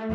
[0.00, 0.06] We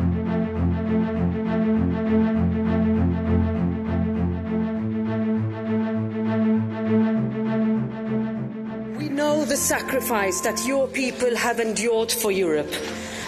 [9.08, 12.66] know the sacrifice that your people have endured for Europe,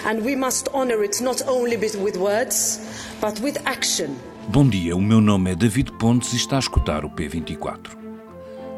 [0.05, 2.81] and we must honor it not only with words,
[3.21, 4.17] but with action.
[4.49, 7.97] Bom dia, o meu nome é David Pontes e está a escutar o P24.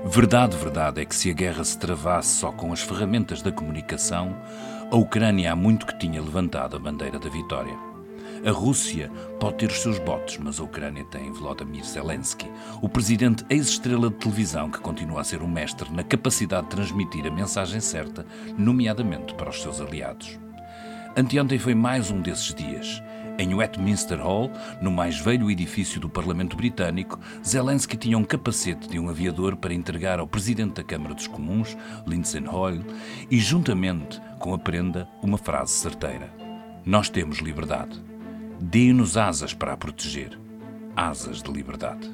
[0.05, 4.37] Verdade, verdade é que se a guerra se travasse só com as ferramentas da comunicação,
[4.91, 7.79] a Ucrânia há muito que tinha levantado a bandeira da vitória.
[8.45, 12.51] A Rússia pode ter os seus botes, mas a Ucrânia tem Volodymyr Zelensky,
[12.83, 17.25] o presidente ex-estrela de televisão que continua a ser um mestre na capacidade de transmitir
[17.25, 18.27] a mensagem certa,
[18.59, 20.41] nomeadamente para os seus aliados.
[21.17, 23.01] Anteontem foi mais um desses dias.
[23.41, 24.51] Em Westminster Hall,
[24.83, 29.73] no mais velho edifício do Parlamento Britânico, Zelensky tinha um capacete de um aviador para
[29.73, 31.75] entregar ao Presidente da Câmara dos Comuns,
[32.07, 32.85] Lindsay Hoyle,
[33.31, 36.31] e juntamente com a prenda, uma frase certeira:
[36.85, 37.99] Nós temos liberdade.
[38.61, 40.39] Dê-nos asas para a proteger.
[40.95, 42.11] Asas de liberdade.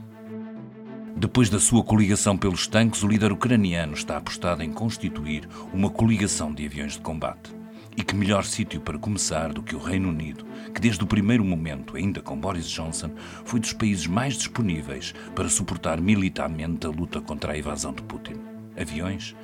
[1.17, 6.55] Depois da sua coligação pelos tanques, o líder ucraniano está apostado em constituir uma coligação
[6.55, 7.66] de aviões de combate.
[7.97, 10.45] E que melhor sítio para começar do que o Reino Unido,
[10.75, 13.11] que desde o primeiro momento, ainda com Boris Johnson,
[13.45, 18.35] foi dos países mais disponíveis para suportar militarmente a luta contra a invasão de Putin.
[18.79, 19.35] Aviões?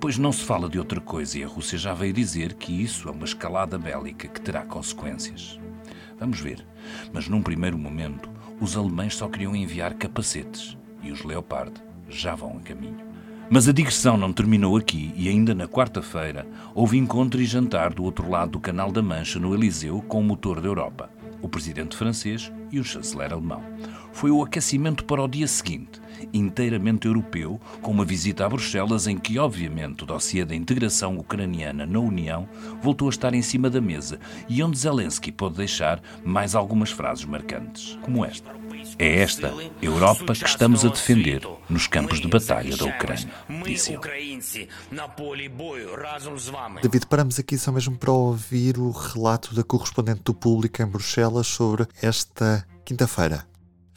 [0.00, 3.08] Pois não se fala de outra coisa e a Rússia já veio dizer que isso
[3.08, 5.60] é uma escalada bélica que terá consequências.
[6.18, 6.66] Vamos ver.
[7.12, 11.72] Mas num primeiro momento, os alemães só queriam enviar capacetes e os Leopard
[12.08, 13.07] já vão a caminho.
[13.50, 18.04] Mas a digressão não terminou aqui e ainda na quarta-feira houve encontro e jantar do
[18.04, 21.08] outro lado do Canal da Mancha no Eliseu com o motor da Europa,
[21.40, 23.62] o presidente francês e o chanceler alemão.
[24.12, 25.98] Foi o aquecimento para o dia seguinte,
[26.32, 31.86] inteiramente europeu, com uma visita a Bruxelas em que, obviamente, o dossiê da integração ucraniana
[31.86, 32.48] na União
[32.82, 37.24] voltou a estar em cima da mesa e onde Zelensky pode deixar mais algumas frases
[37.24, 38.58] marcantes, como esta.
[38.98, 39.52] É esta
[39.82, 43.28] Europa que estamos a defender nos campos de batalha da Ucrânia,
[43.64, 44.00] disse ele.
[46.82, 51.46] David, paramos aqui só mesmo para ouvir o relato da correspondente do público em Bruxelas
[51.46, 53.47] sobre esta quinta-feira.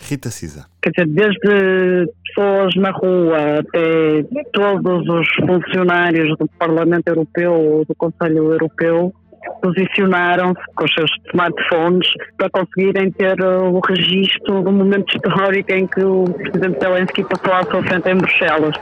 [0.10, 0.66] Rita Cisa.
[0.82, 4.24] Quer dizer, desde pessoas na rua até
[4.54, 9.14] todos os funcionários do Parlamento Europeu ou do Conselho Europeu
[9.62, 12.08] posicionaram-se com os seus smartphones
[12.38, 17.64] para conseguirem ter o registro do momento histórico em que o Presidente Zelensky passou à
[17.64, 18.76] sua frente em Bruxelas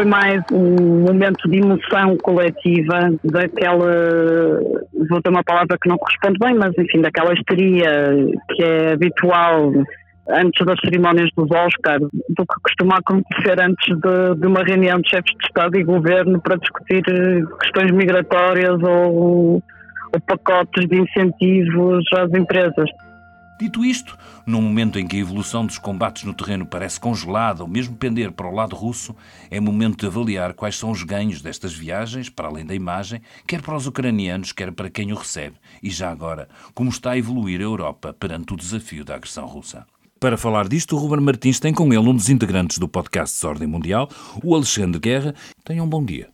[0.00, 4.58] foi mais um momento de emoção coletiva, daquela,
[5.10, 7.90] vou ter uma palavra que não corresponde bem, mas enfim, daquela histeria
[8.48, 9.70] que é habitual
[10.30, 12.00] antes das cerimónias dos Oscars,
[12.30, 16.40] do que costuma acontecer antes de, de, uma reunião de chefes de Estado e Governo
[16.40, 17.02] para discutir
[17.60, 19.62] questões migratórias ou,
[20.14, 22.88] ou pacotes de incentivos às empresas.
[23.60, 24.16] Dito isto,
[24.46, 28.32] num momento em que a evolução dos combates no terreno parece congelada ou mesmo pender
[28.32, 29.14] para o lado russo,
[29.50, 33.60] é momento de avaliar quais são os ganhos destas viagens, para além da imagem, quer
[33.60, 37.60] para os ucranianos, quer para quem o recebe, e já agora, como está a evoluir
[37.60, 39.84] a Europa perante o desafio da agressão russa.
[40.18, 43.68] Para falar disto, o Ruben Martins tem com ele um dos integrantes do podcast Desordem
[43.68, 44.08] Mundial,
[44.42, 45.34] o Alexandre Guerra.
[45.62, 46.30] Tenham um bom dia.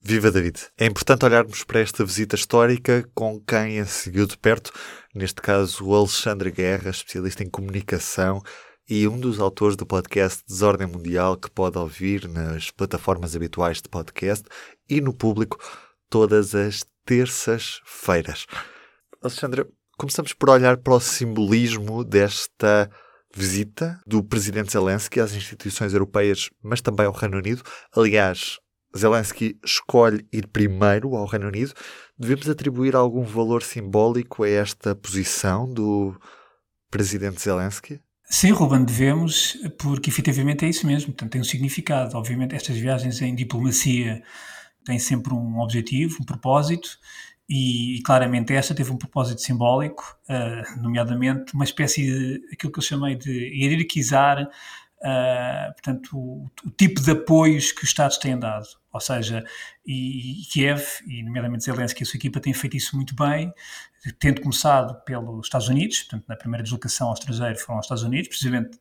[0.00, 0.60] Viva David!
[0.78, 4.72] É importante olharmos para esta visita histórica com quem a seguiu de perto,
[5.18, 8.40] neste caso o Alexandre Guerra, especialista em comunicação
[8.88, 13.88] e um dos autores do podcast Desordem Mundial, que pode ouvir nas plataformas habituais de
[13.88, 14.44] podcast
[14.88, 15.58] e no público
[16.08, 18.46] todas as terças-feiras.
[19.20, 19.66] Alexandre,
[19.98, 22.88] começamos por olhar para o simbolismo desta
[23.34, 27.62] visita do presidente Zelensky às instituições europeias, mas também ao Reino Unido.
[27.94, 28.58] Aliás,
[28.96, 31.72] Zelensky escolhe ir primeiro ao Reino Unido.
[32.18, 36.18] Devemos atribuir algum valor simbólico a esta posição do
[36.90, 38.00] presidente Zelensky?
[38.24, 41.12] Sim, Ruben, devemos, porque efetivamente é isso mesmo.
[41.12, 42.16] Portanto, tem um significado.
[42.16, 44.22] Obviamente, estas viagens em diplomacia
[44.84, 46.98] têm sempre um objetivo, um propósito,
[47.48, 52.78] e, e claramente esta teve um propósito simbólico, uh, nomeadamente uma espécie de aquilo que
[52.78, 54.48] eu chamei de hierarquizar
[55.00, 58.66] Uh, portanto, o, o, tipo de apoios que os Estados têm dado.
[58.92, 59.44] Ou seja,
[59.86, 63.52] e, e Kiev, e nomeadamente Zelensky e a sua equipa, têm feito isso muito bem,
[64.18, 68.28] tendo começado pelos Estados Unidos, portanto, na primeira deslocação ao estrangeiro foram aos Estados Unidos,
[68.28, 68.78] precisamente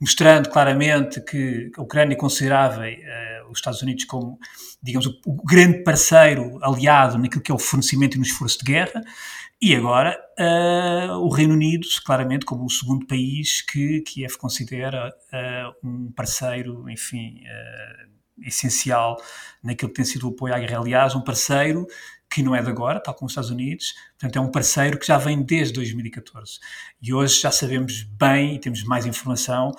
[0.00, 4.38] mostrando claramente que a Ucrânia considerava uh, os Estados Unidos como,
[4.82, 8.64] digamos, o, o grande parceiro aliado naquilo que é o fornecimento e no esforço de
[8.64, 9.02] guerra,
[9.60, 15.88] e agora uh, o Reino Unido, claramente, como o segundo país que Kiev considera uh,
[15.88, 17.42] um parceiro, enfim,
[18.42, 19.16] essencial
[19.62, 20.80] naquilo que tem sido o apoio à guerra.
[20.80, 21.86] Aliás, um parceiro
[22.30, 25.06] que não é de agora, tal como os Estados Unidos, portanto é um parceiro que
[25.06, 26.58] já vem desde 2014.
[27.00, 29.72] E hoje já sabemos bem e temos mais informação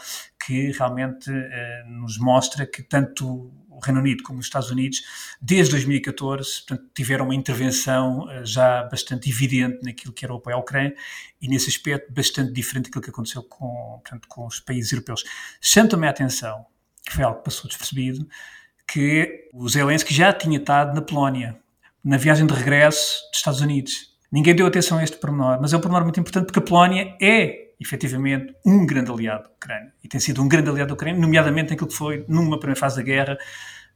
[0.44, 5.02] que realmente eh, nos mostra que tanto o Reino Unido como os Estados Unidos,
[5.42, 10.56] desde 2014, portanto, tiveram uma intervenção eh, já bastante evidente naquilo que era o apoio
[10.56, 10.94] à Ucrânia
[11.42, 15.24] e nesse aspecto bastante diferente daquilo que aconteceu com, portanto, com os países europeus.
[15.62, 16.66] Chamo também a atenção,
[17.10, 18.28] que foi algo que passou despercebido,
[18.88, 21.58] que o Zelensky já tinha estado na Polónia,
[22.04, 24.16] na viagem de regresso dos Estados Unidos.
[24.32, 27.16] Ninguém deu atenção a este pormenor, mas é um pormenor muito importante porque a Polónia
[27.20, 31.20] é efetivamente um grande aliado da Ucrânia e tem sido um grande aliado da Ucrânia,
[31.20, 33.38] nomeadamente naquilo que foi, numa primeira fase da guerra,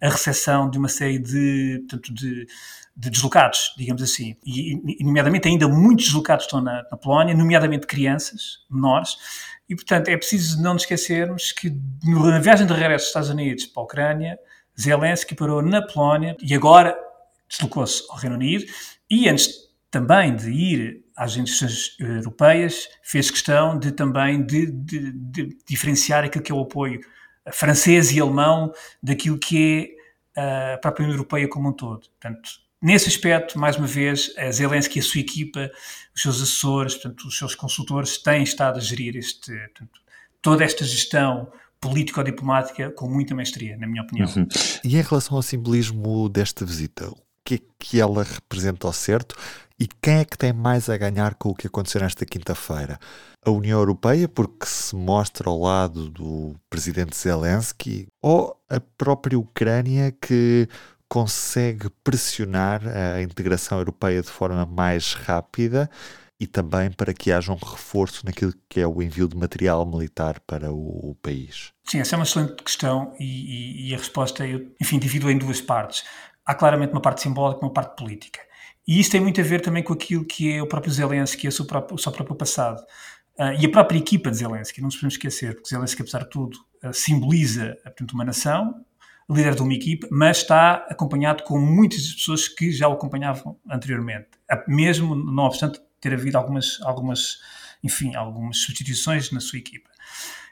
[0.02, 2.48] a recessão de uma série de, portanto, de,
[2.96, 4.36] de deslocados, digamos assim.
[4.46, 9.18] E, e, nomeadamente, ainda muitos deslocados estão na, na, Polónia, nomeadamente crianças menores.
[9.68, 13.66] E, portanto, é preciso não nos esquecermos que na viagem de regresso dos Estados Unidos
[13.66, 14.40] para a Ucrânia,
[14.80, 16.96] Zelensky parou na Polónia e agora
[17.48, 18.66] deslocou-se ao Reino Unido
[19.10, 25.58] e antes também de ir às instituições europeias, fez questão de também de, de, de
[25.68, 27.00] diferenciar aquilo que é o apoio
[27.52, 29.96] francês e alemão daquilo que
[30.36, 32.08] é a própria União Europeia como um todo.
[32.20, 32.50] Portanto,
[32.84, 35.72] nesse aspecto, mais uma vez, a Zelensky e a sua equipa,
[36.14, 40.00] os seus assessores, portanto, os seus consultores, têm estado a gerir este, portanto,
[40.42, 41.48] toda esta gestão
[41.80, 44.28] político-diplomática com muita mestria, na minha opinião.
[44.36, 44.48] Uhum.
[44.84, 49.36] E em relação ao simbolismo desta visita, o que é que ela representa ao certo
[49.80, 53.00] e quem é que tem mais a ganhar com o que aconteceu nesta quinta-feira?
[53.46, 60.16] A União Europeia, porque se mostra ao lado do presidente Zelensky, ou a própria Ucrânia,
[60.22, 60.70] que
[61.14, 65.88] consegue pressionar a integração europeia de forma mais rápida
[66.40, 70.40] e também para que haja um reforço naquilo que é o envio de material militar
[70.40, 71.72] para o, o país?
[71.84, 75.38] Sim, essa é uma excelente questão e, e, e a resposta, eu, enfim, divido em
[75.38, 76.04] duas partes.
[76.44, 78.40] Há claramente uma parte simbólica e uma parte política.
[78.88, 81.52] E isso tem muito a ver também com aquilo que é o próprio Zelensky, o
[81.52, 82.84] seu próprio, o seu próprio passado.
[83.38, 86.32] Uh, e a própria equipa de Zelensky, não nos podemos esquecer, porque Zelensky, apesar de
[86.32, 88.84] tudo, uh, simboliza portanto, uma nação,
[89.30, 94.28] líder de uma equipa, mas está acompanhado com muitas pessoas que já o acompanhavam anteriormente,
[94.68, 97.40] mesmo não obstante ter havido algumas, algumas
[97.84, 99.90] enfim, algumas substituições na sua equipa.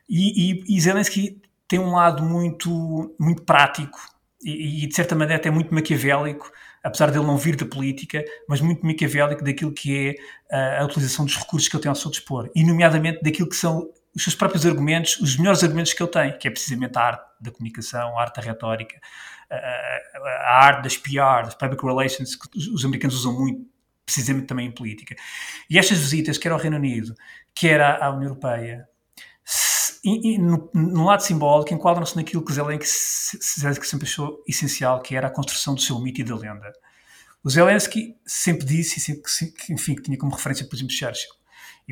[0.09, 3.99] E, e, e Zelensky tem um lado muito, muito prático
[4.43, 6.51] e, e, de certa maneira até muito maquiavélico
[6.83, 10.15] apesar dele não vir da política, mas muito maquiavélico daquilo que
[10.49, 13.49] é a, a utilização dos recursos que ele tem ao seu dispor, e nomeadamente daquilo
[13.49, 16.97] que são os seus próprios argumentos, os melhores argumentos que ele tem, que é precisamente
[16.97, 18.99] a arte da comunicação, a arte da retórica,
[19.49, 23.65] a, arte das PR, das public relations, que os americanos usam muito,
[24.05, 25.15] precisamente também em política.
[25.69, 27.15] E estas visitas, quer ao Reino Unido,
[27.55, 28.87] quer à, União Europeia,
[30.03, 32.87] e, no, no, lado simbólico, enquadram-se naquilo que Zelensky,
[33.59, 36.73] Zelensky sempre achou essencial, que era a construção do seu mito e da lenda.
[37.43, 39.21] O Zelensky sempre disse, sempre
[39.69, 41.40] enfim, que tinha como referência, por exemplo, Churchill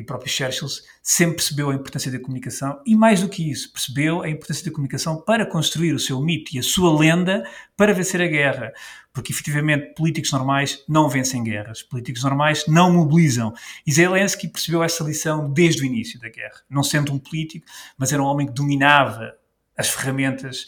[0.00, 0.66] e o próprio Churchill
[1.02, 4.70] sempre percebeu a importância da comunicação e, mais do que isso, percebeu a importância da
[4.70, 8.72] comunicação para construir o seu mito e a sua lenda para vencer a guerra.
[9.12, 13.52] Porque, efetivamente, políticos normais não vencem guerras, políticos normais não mobilizam.
[13.86, 16.62] E Zelensky percebeu essa lição desde o início da guerra.
[16.70, 17.66] Não sendo um político,
[17.98, 19.34] mas era um homem que dominava
[19.76, 20.66] as ferramentas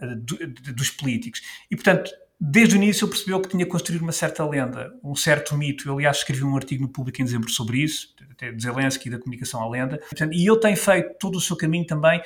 [0.00, 0.36] uh, do,
[0.72, 1.42] dos políticos.
[1.68, 5.14] E, portanto, desde o início ele percebeu que tinha que construir uma certa lenda, um
[5.16, 5.88] certo mito.
[5.88, 9.12] Eu, aliás, escrevi um artigo no Público em dezembro sobre isso, até de Zelensky e
[9.12, 9.98] da comunicação à lenda.
[9.98, 12.22] Portanto, e ele tem feito todo o seu caminho também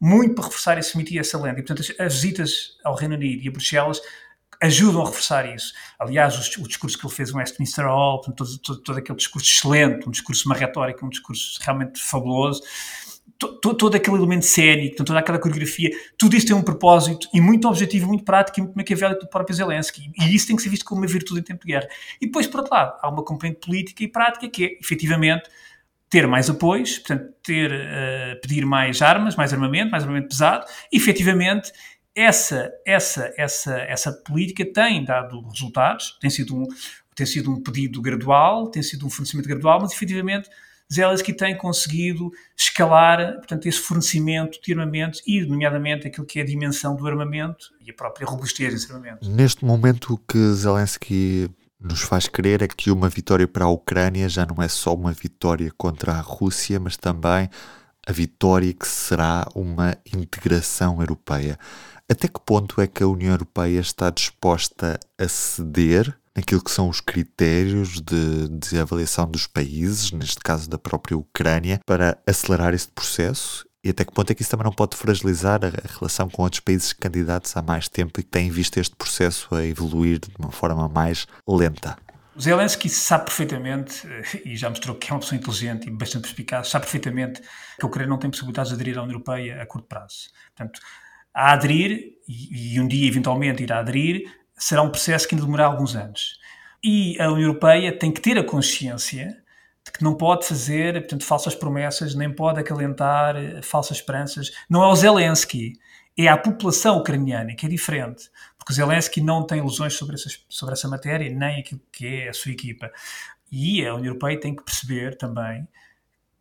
[0.00, 1.58] muito para reforçar esse mito e essa lenda.
[1.58, 4.00] E, portanto, as visitas ao Reino Unido e a Bruxelas
[4.62, 5.72] ajudam a reforçar isso.
[5.98, 9.46] Aliás, o, o, discurso que ele fez no Westminster Hall, todo, todo, todo, aquele discurso
[9.46, 12.62] excelente, um discurso, uma retórica, um discurso realmente fabuloso,
[13.38, 18.06] todo aquele elemento cénico, toda aquela coreografia, tudo isso tem um propósito e muito objetivo,
[18.06, 20.10] muito prático e muito maquiavélico do próprio Zelensky.
[20.18, 21.88] E isso tem que ser visto como uma virtude em tempo de guerra.
[22.20, 25.48] E depois, por outro lado, há uma componente política e prática que é, efetivamente,
[26.08, 30.96] ter mais apoios, portanto, ter, uh, pedir mais armas, mais armamento, mais armamento pesado, e
[30.96, 31.72] efetivamente
[32.14, 36.66] essa, essa, essa, essa política tem dado resultados, tem sido, um,
[37.14, 40.48] tem sido um pedido gradual, tem sido um fornecimento gradual, mas efetivamente
[40.92, 46.46] Zelensky tem conseguido escalar, portanto, esse fornecimento de armamentos e, nomeadamente, aquilo que é a
[46.46, 49.28] dimensão do armamento e a própria robustez desse armamento.
[49.28, 51.50] Neste momento, o que Zelensky
[51.80, 55.12] nos faz crer é que uma vitória para a Ucrânia já não é só uma
[55.12, 57.50] vitória contra a Rússia, mas também
[58.06, 61.58] a vitória que será uma integração europeia.
[62.08, 66.88] Até que ponto é que a União Europeia está disposta a ceder naquilo que são
[66.88, 72.92] os critérios de, de avaliação dos países, neste caso da própria Ucrânia, para acelerar este
[72.92, 76.42] processo e até que ponto é que isso também não pode fragilizar a, relação com
[76.42, 80.28] outros países candidatos há mais tempo e que têm visto este processo a evoluir de
[80.40, 81.96] uma forma mais lenta?
[82.38, 84.06] Zelensky sabe perfeitamente,
[84.44, 87.86] e já mostrou que é uma pessoa inteligente e bastante perspicaz, sabe perfeitamente que a
[87.86, 90.30] Ucrânia não tem possibilidades de aderir à União Europeia a curto prazo.
[90.54, 90.80] Portanto,
[91.32, 94.24] a aderir, e, e um dia eventualmente irá aderir,
[94.56, 96.38] será um processo que ainda demorará alguns anos.
[96.82, 99.42] E a União Europeia tem que ter a consciência
[99.84, 104.50] de que não pode fazer, portanto, falsas promessas, nem pode acalentar eh, falsas esperanças.
[104.68, 105.74] Não é o Zelensky,
[106.18, 110.74] é a população ucraniana, que é diferente, porque Zelensky não tem ilusões sobre, essas, sobre
[110.74, 112.90] essa matéria, nem aquilo que é a sua equipa.
[113.50, 115.68] E a União Europeia tem que perceber também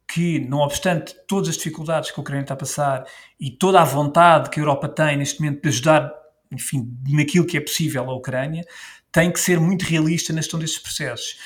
[0.07, 3.05] que, não obstante todas as dificuldades que a Ucrânia está a passar
[3.39, 6.11] e toda a vontade que a Europa tem neste momento de ajudar,
[6.51, 8.63] enfim, naquilo que é possível à Ucrânia,
[9.11, 11.37] tem que ser muito realista na gestão destes processos.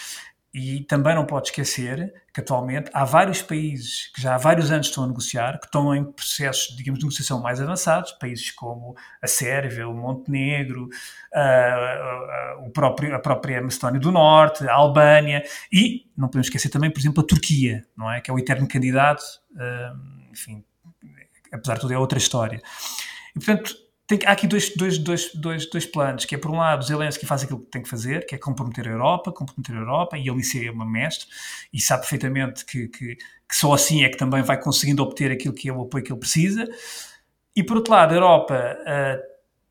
[0.51, 4.87] E também não pode esquecer que atualmente há vários países que já há vários anos
[4.87, 9.27] estão a negociar, que estão em processos, digamos, de negociação mais avançados, países como a
[9.27, 16.09] Sérvia, o Montenegro, uh, uh, o próprio, a própria Macedónia do Norte, a Albânia e,
[16.17, 18.19] não podemos esquecer também, por exemplo, a Turquia, não é?
[18.19, 20.63] Que é o eterno candidato, uh, enfim,
[21.53, 22.59] apesar de tudo é outra história.
[23.35, 23.75] E, portanto,
[24.09, 27.27] tem, há aqui dois, dois, dois, dois, dois planos, que é por um lado Zelensky
[27.27, 30.27] faz aquilo que tem que fazer, que é comprometer a Europa, comprometer a Europa, e
[30.27, 31.27] ele é uma mestre,
[31.71, 35.53] e sabe perfeitamente que, que, que, só assim é que também vai conseguindo obter aquilo
[35.53, 36.67] que é o apoio que ele precisa.
[37.55, 39.21] E por outro lado, a Europa uh,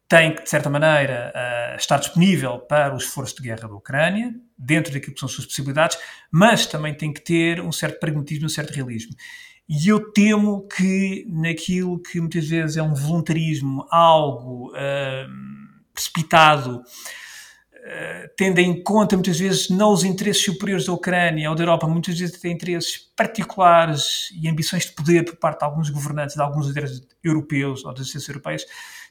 [0.09, 4.33] tem que, de certa maneira, uh, estar disponível para o esforço de guerra da Ucrânia,
[4.57, 5.99] dentro daquilo que são as suas possibilidades,
[6.31, 9.17] mas também tem que ter um certo pragmatismo, um certo realismo.
[9.69, 15.31] E eu temo que naquilo que muitas vezes é um voluntarismo algo uh,
[15.93, 21.65] precipitado, uh, tendo em conta muitas vezes não os interesses superiores da Ucrânia ou da
[21.65, 26.35] Europa, muitas vezes tem interesses particulares e ambições de poder por parte de alguns governantes,
[26.35, 28.65] de alguns líderes europeus ou das agências europeias,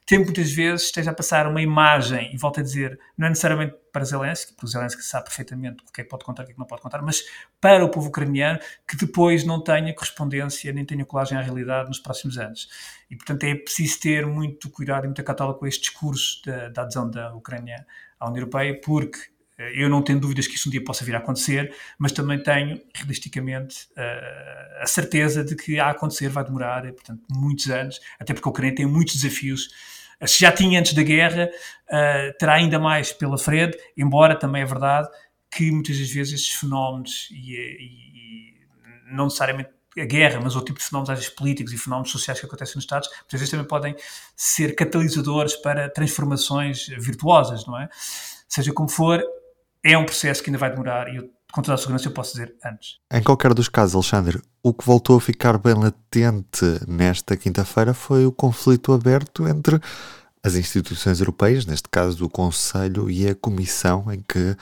[0.08, 3.76] tem muitas vezes esteja a passar uma imagem, e volto a dizer, não é necessariamente
[3.92, 6.48] para Zelensky, porque o Zelensky sabe perfeitamente o que é que pode contar e o
[6.48, 7.26] que é que não pode contar, mas
[7.60, 12.00] para o povo ucraniano que depois não tenha correspondência nem tenha colagem à realidade nos
[12.00, 12.70] próximos anos.
[13.12, 16.82] E, portanto, é preciso ter muito cuidado e muita cautela com este discurso da, da
[16.84, 17.86] adesão da Ucrânia
[18.18, 19.20] à União Europeia, porque
[19.58, 22.42] eh, eu não tenho dúvidas que isso um dia possa vir a acontecer, mas também
[22.42, 28.34] tenho, realisticamente, eh, a certeza de que a acontecer vai demorar, portanto, muitos anos, até
[28.34, 31.50] porque a Ucrânia tem muitos desafios se já tinha antes da guerra,
[31.90, 35.08] uh, terá ainda mais pela frente, embora também é verdade
[35.52, 38.54] que muitas das vezes estes fenómenos, e, e,
[39.12, 42.12] e não necessariamente a guerra, mas outro tipo de fenómenos, às vezes políticos e fenómenos
[42.12, 43.96] sociais que acontecem nos Estados, muitas vezes também podem
[44.36, 47.90] ser catalisadores para transformações virtuosas, não é?
[48.48, 49.24] Seja como for,
[49.84, 52.34] é um processo que ainda vai demorar e eu com toda a segurança eu posso
[52.34, 52.98] dizer antes.
[53.12, 58.26] Em qualquer dos casos, Alexandre, o que voltou a ficar bem latente nesta quinta-feira foi
[58.26, 59.80] o conflito aberto entre
[60.44, 64.56] as instituições europeias, neste caso o Conselho e a Comissão, em que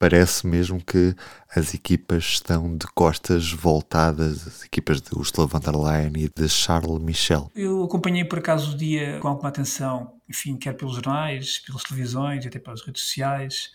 [0.00, 1.14] parece mesmo que
[1.54, 6.48] as equipas estão de costas voltadas, as equipas de Ursula von der Leyen e de
[6.48, 7.50] Charles Michel.
[7.54, 12.46] Eu acompanhei por acaso o dia com alguma atenção, enfim, quer pelos jornais, pelas televisões,
[12.46, 13.70] até pelas redes sociais,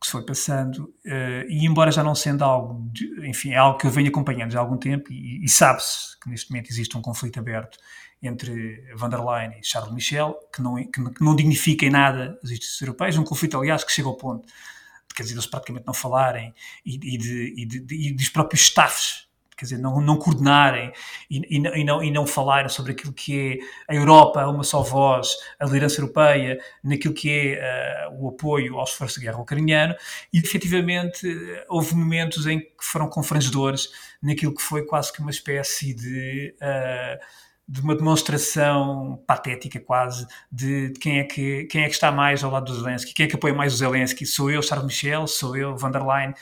[0.00, 3.78] que se foi passando, uh, e embora já não sendo algo, de, enfim, é algo
[3.78, 6.96] que eu venho acompanhando já há algum tempo, e, e sabe-se que neste momento existe
[6.96, 7.78] um conflito aberto
[8.22, 12.38] entre van der Leyen e Charles Michel, que não, que, que não dignifica em nada
[12.42, 15.86] as instituições europeias, um conflito, aliás, que chega ao ponto de, quer dizer, eles praticamente
[15.86, 16.54] não falarem,
[16.84, 19.29] e, e, de, e, de, e dos próprios staffs
[19.60, 20.90] quer dizer, não, não coordenarem
[21.30, 24.82] e, e, e, não, e não falarem sobre aquilo que é a Europa, uma só
[24.82, 29.94] voz, a liderança europeia, naquilo que é uh, o apoio aos esforços de guerra ucraniano,
[30.32, 31.28] e efetivamente
[31.68, 33.90] houve momentos em que foram confrangedores
[34.22, 36.54] naquilo que foi quase que uma espécie de.
[36.56, 42.10] Uh, de uma demonstração patética quase de, de, quem, é que, quem é que está
[42.10, 44.86] mais ao lado do Zelensky, quem é que apoia mais o Zelensky, sou eu, Charles
[44.86, 46.34] Michel, sou eu, van der Leyen,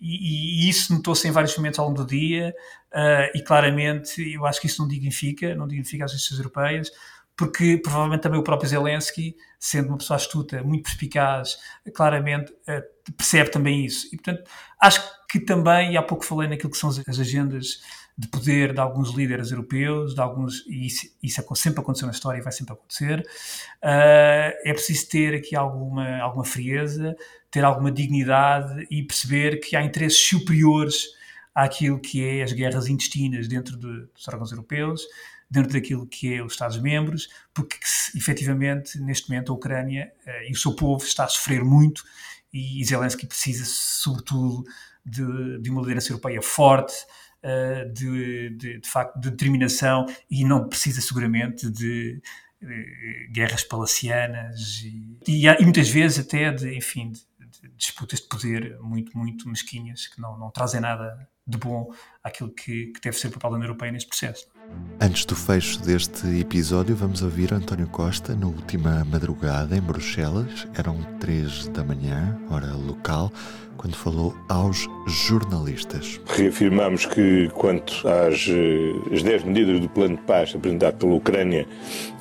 [0.00, 2.54] e, e, isso notou-se em vários momentos ao longo do dia,
[2.92, 6.90] uh, e claramente eu acho que isso não dignifica, não dignifica as instituições europeias,
[7.36, 11.58] porque provavelmente também o próprio Zelensky, sendo uma pessoa astuta, muito perspicaz,
[11.94, 14.06] claramente uh, percebe também isso.
[14.08, 14.48] E portanto,
[14.80, 17.80] acho que também, e há pouco falei naquilo que são as, as agendas
[18.20, 22.38] de poder de alguns líderes europeus, de alguns, e isso, isso sempre aconteceu na história
[22.38, 27.16] e vai sempre acontecer, uh, é preciso ter aqui alguma, alguma frieza,
[27.50, 31.06] ter alguma dignidade e perceber que há interesses superiores
[31.54, 35.06] àquilo que é as guerras intestinas dentro de, dos órgãos europeus,
[35.50, 37.78] dentro daquilo que é os Estados-membros, porque
[38.14, 42.04] efetivamente, neste momento, a Ucrânia uh, e o seu povo está a sofrer muito
[42.52, 44.62] e Zelensky precisa, sobretudo,
[45.06, 46.92] de, de uma liderança europeia forte,
[47.92, 52.20] de, de, de, facto, de determinação e não precisa seguramente de
[53.32, 57.20] guerras palacianas e, e, e, muitas vezes até de, enfim, de,
[57.62, 61.92] de disputas de poder muito, muito mesquinhas que não, não trazem nada de bom
[62.22, 64.46] àquilo que, que deve ser o papel da União Europeia neste processo.
[65.02, 70.68] Antes do fecho deste episódio, vamos ouvir António Costa na última madrugada em Bruxelas.
[70.76, 73.32] Eram três da manhã, hora local,
[73.78, 76.20] quando falou aos jornalistas.
[76.26, 81.66] Reafirmamos que, quanto às eh, as 10 medidas do plano de paz apresentado pela Ucrânia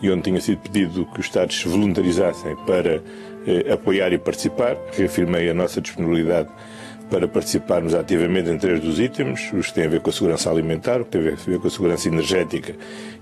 [0.01, 3.03] e onde tinha sido pedido que os Estados se voluntarizassem para
[3.45, 6.49] eh, apoiar e participar, reafirmei a nossa disponibilidade
[7.09, 10.49] para participarmos ativamente em três dos itens, os que têm a ver com a segurança
[10.49, 12.75] alimentar, os que têm a ver com a segurança energética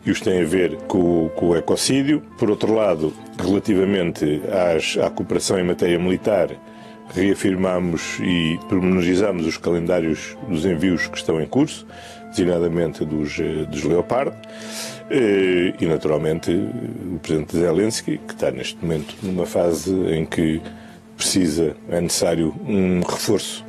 [0.05, 2.21] e os que têm a ver com, com o ecocídio.
[2.37, 4.41] Por outro lado, relativamente
[4.75, 6.49] às, à cooperação em matéria militar,
[7.13, 11.87] reafirmamos e pormenorizamos os calendários dos envios que estão em curso,
[12.29, 14.35] designadamente dos, eh, dos Leopard,
[15.09, 20.61] eh, e naturalmente o Presidente Zelensky, que está neste momento numa fase em que
[21.15, 23.65] precisa, é necessário um reforço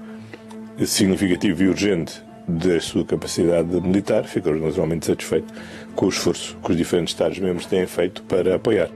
[0.87, 5.53] significativo e urgente da sua capacidade militar, ficou naturalmente satisfeito
[5.95, 8.91] com o esforço que os diferentes Estados-membros têm feito para apoiar.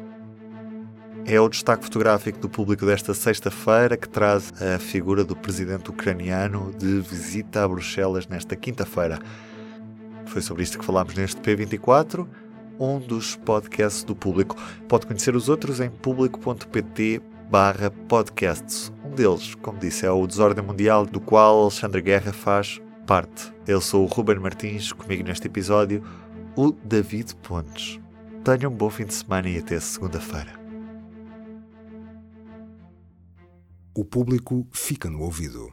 [1.25, 6.73] É o destaque fotográfico do público desta sexta-feira que traz a figura do presidente ucraniano
[6.77, 9.21] de visita a Bruxelas nesta quinta-feira.
[10.27, 12.27] Foi sobre isto que falámos neste P24,
[12.81, 14.57] um dos podcasts do público.
[14.89, 18.91] Pode conhecer os outros em público.pt barra podcasts.
[19.02, 23.53] Um deles, como disse, é o Desordem Mundial, do qual Alexandre Guerra faz parte.
[23.67, 26.03] Eu sou o Ruben Martins, comigo neste episódio,
[26.57, 28.01] o David Pontes.
[28.43, 30.61] Tenham um bom fim de semana e até segunda-feira.
[33.95, 35.71] O público fica no ouvido.